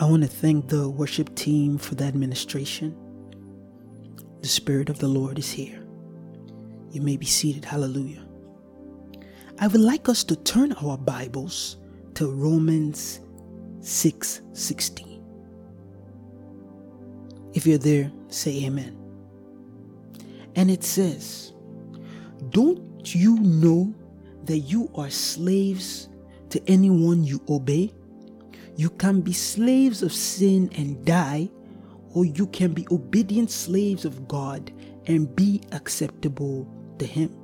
[0.00, 2.96] I want to thank the worship team for the administration.
[4.42, 5.84] The Spirit of the Lord is here.
[6.92, 7.64] You may be seated.
[7.64, 8.24] Hallelujah.
[9.58, 11.78] I would like us to turn our Bibles
[12.14, 13.18] to Romans
[13.80, 15.20] 6 16.
[17.54, 18.96] If you're there, say amen.
[20.54, 21.54] And it says,
[22.50, 23.92] Don't you know
[24.44, 26.08] that you are slaves
[26.50, 27.92] to anyone you obey?
[28.78, 31.50] You can be slaves of sin and die,
[32.14, 34.70] or you can be obedient slaves of God
[35.06, 36.64] and be acceptable
[37.00, 37.36] to Him.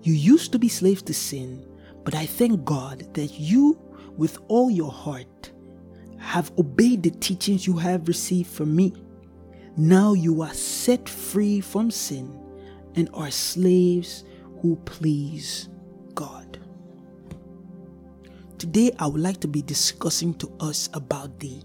[0.00, 1.66] You used to be slaves to sin,
[2.02, 3.78] but I thank God that you,
[4.16, 5.52] with all your heart,
[6.16, 8.94] have obeyed the teachings you have received from me.
[9.76, 12.40] Now you are set free from sin
[12.94, 14.24] and are slaves
[14.62, 15.68] who please
[16.14, 16.51] God.
[18.62, 21.60] Today, I would like to be discussing to us about the,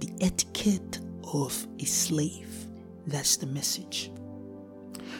[0.00, 2.66] the etiquette of a slave.
[3.06, 4.10] That's the message.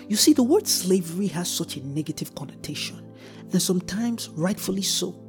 [0.08, 3.14] You see, the word slavery has such a negative connotation,
[3.52, 5.22] and sometimes rightfully so.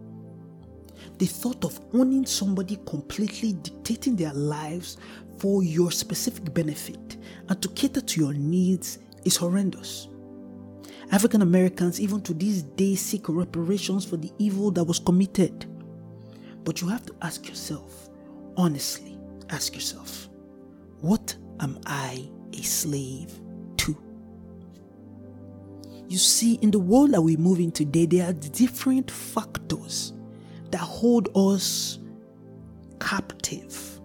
[1.20, 4.98] The thought of owning somebody completely dictating their lives
[5.38, 10.08] for your specific benefit and to cater to your needs is horrendous.
[11.12, 15.68] African Americans, even to this day, seek reparations for the evil that was committed.
[16.64, 18.10] But you have to ask yourself,
[18.58, 19.18] honestly,
[19.50, 20.30] ask yourself,
[21.02, 23.40] what am I a slave
[23.78, 23.98] to?
[26.08, 30.14] You see, in the world that we move in today, there are different factors
[30.72, 32.00] that hold us
[33.00, 34.00] captive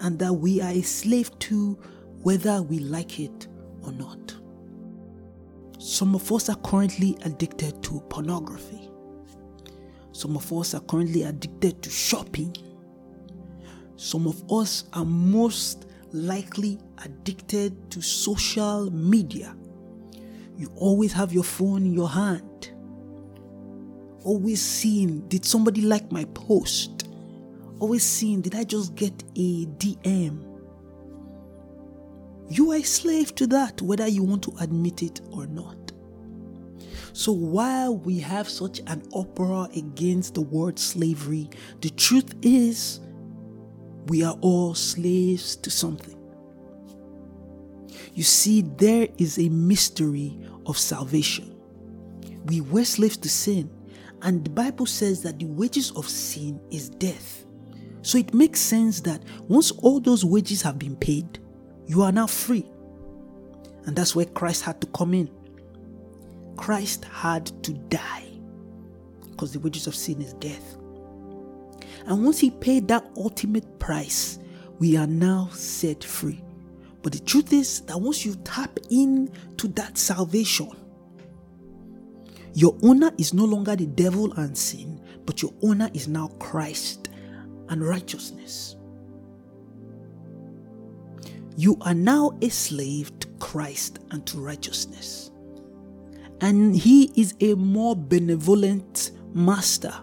[0.00, 1.78] and that we are a slave to
[2.22, 3.46] whether we like it
[3.82, 4.34] or not.
[5.78, 8.90] Some of us are currently addicted to pornography.
[10.16, 12.56] Some of us are currently addicted to shopping.
[13.96, 19.54] Some of us are most likely addicted to social media.
[20.56, 22.70] You always have your phone in your hand.
[24.24, 27.10] Always seeing, did somebody like my post?
[27.78, 30.42] Always seeing, did I just get a DM?
[32.48, 35.85] You are a slave to that, whether you want to admit it or not.
[37.16, 41.48] So while we have such an uproar against the word slavery,
[41.80, 43.00] the truth is
[44.08, 46.14] we are all slaves to something.
[48.12, 51.58] You see, there is a mystery of salvation.
[52.44, 53.70] We were slaves to sin,
[54.20, 57.46] and the Bible says that the wages of sin is death.
[58.02, 61.38] So it makes sense that once all those wages have been paid,
[61.86, 62.70] you are now free.
[63.86, 65.30] And that's where Christ had to come in.
[66.56, 68.26] Christ had to die
[69.30, 70.76] because the wages of sin is death.
[72.06, 74.38] And once he paid that ultimate price,
[74.78, 76.42] we are now set free.
[77.02, 80.70] But the truth is that once you tap into that salvation,
[82.54, 87.10] your owner is no longer the devil and sin, but your owner is now Christ
[87.68, 88.76] and righteousness.
[91.56, 95.30] You are now a slave to Christ and to righteousness
[96.40, 99.94] and he is a more benevolent master.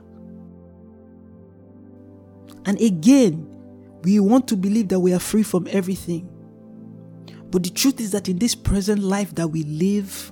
[2.66, 3.48] And again,
[4.04, 6.30] we want to believe that we are free from everything.
[7.50, 10.32] But the truth is that in this present life that we live,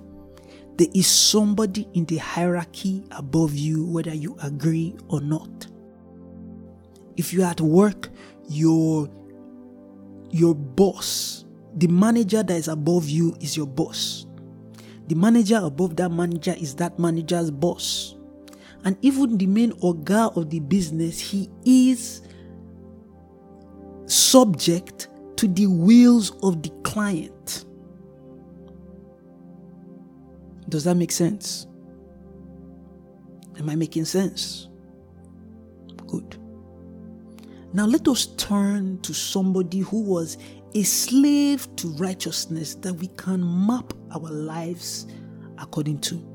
[0.78, 5.68] there is somebody in the hierarchy above you, whether you agree or not.
[7.18, 8.10] If you're at work,
[8.50, 9.10] your,
[10.32, 11.46] your boss,
[11.76, 14.26] the manager that is above you, is your boss.
[15.12, 18.16] The manager above that manager is that manager's boss.
[18.86, 22.22] And even the main organ of the business, he is
[24.06, 27.66] subject to the wills of the client.
[30.70, 31.68] Does that make sense?
[33.60, 34.70] Am I making sense?
[36.08, 36.38] Good.
[37.74, 40.38] Now let us turn to somebody who was
[40.74, 45.08] a slave to righteousness that we can map our lives
[45.58, 46.26] according to.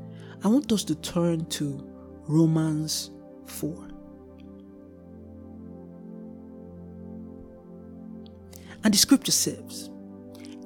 [0.44, 1.88] I want us to turn to
[2.28, 3.10] Romans
[3.46, 3.88] 4.
[8.84, 9.90] And the scripture says,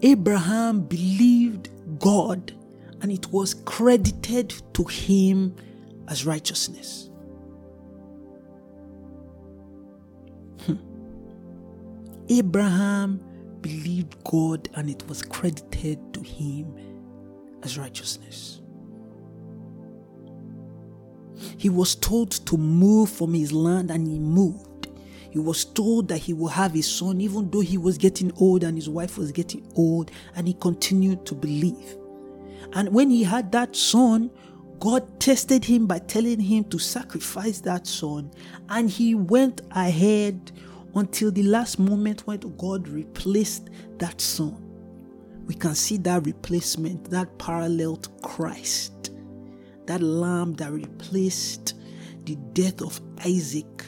[0.02, 2.52] Abraham believed God
[3.02, 5.55] and it was credited to him
[6.08, 7.08] as righteousness.
[10.66, 10.75] Hmm.
[12.28, 13.25] Abraham
[13.62, 16.74] believed God and it was credited to him
[17.62, 18.60] as righteousness.
[21.56, 24.88] He was told to move from his land and he moved.
[25.30, 28.64] He was told that he will have a son, even though he was getting old
[28.64, 31.96] and his wife was getting old, and he continued to believe.
[32.72, 34.30] And when he had that son,
[34.80, 38.32] God tested him by telling him to sacrifice that son,
[38.70, 40.50] and he went ahead
[40.94, 44.66] until the last moment when God replaced that son.
[45.46, 49.10] We can see that replacement, that parallel to Christ,
[49.87, 51.75] that lamb that replaced
[52.25, 53.84] the death of Isaac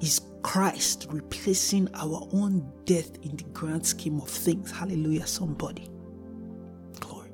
[0.00, 4.70] is Christ replacing our own death in the grand scheme of things.
[4.70, 5.88] Hallelujah, somebody.
[7.00, 7.30] Glory.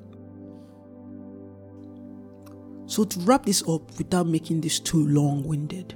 [2.87, 5.93] So, to wrap this up without making this too long winded,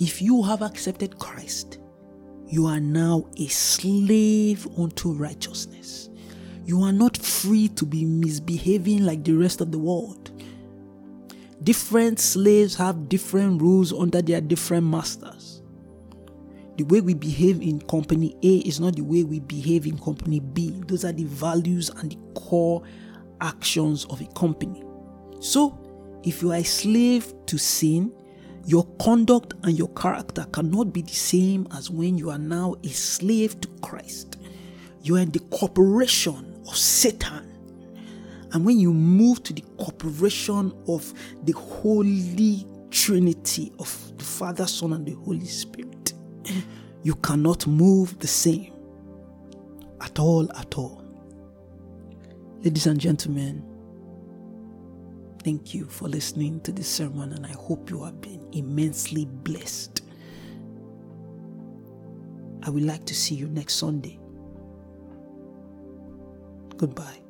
[0.00, 1.78] if you have accepted Christ,
[2.46, 6.08] you are now a slave unto righteousness.
[6.64, 10.30] You are not free to be misbehaving like the rest of the world.
[11.62, 15.62] Different slaves have different rules under their different masters.
[16.78, 20.40] The way we behave in company A is not the way we behave in company
[20.40, 20.80] B.
[20.86, 22.82] Those are the values and the core
[23.42, 24.82] actions of a company.
[25.40, 25.78] So,
[26.24, 28.12] if you are a slave to sin,
[28.70, 32.88] your conduct and your character cannot be the same as when you are now a
[32.88, 34.36] slave to Christ.
[35.02, 37.48] You are in the corporation of Satan.
[38.52, 41.12] And when you move to the corporation of
[41.42, 46.12] the Holy Trinity of the Father, Son, and the Holy Spirit,
[47.02, 48.72] you cannot move the same
[50.00, 51.04] at all, at all.
[52.60, 53.64] Ladies and gentlemen,
[55.42, 60.02] thank you for listening to this sermon, and I hope you have been immensely blessed.
[62.62, 64.18] I would like to see you next Sunday.
[66.76, 67.20] Goodbye.